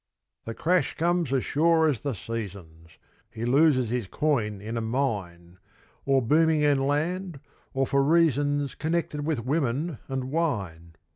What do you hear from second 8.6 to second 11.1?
Connected with women and wine.